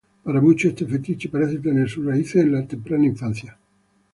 Para 0.23 0.41
muchos, 0.41 0.71
este 0.71 0.87
fetiche 0.87 1.29
parece 1.29 1.59
tener 1.59 1.87
sus 1.87 2.03
raíces 2.07 2.37
en 2.41 2.53
la 2.53 2.65
temprana 2.65 3.05
infancia. 3.05 3.55